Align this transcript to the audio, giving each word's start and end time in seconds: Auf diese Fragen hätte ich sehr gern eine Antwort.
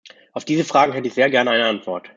Auf 0.33 0.45
diese 0.45 0.65
Fragen 0.65 0.93
hätte 0.93 1.07
ich 1.09 1.13
sehr 1.13 1.29
gern 1.29 1.47
eine 1.47 1.67
Antwort. 1.67 2.09